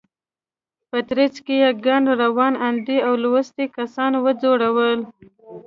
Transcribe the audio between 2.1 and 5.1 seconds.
روڼ اندي او لوستي کسان وځورول.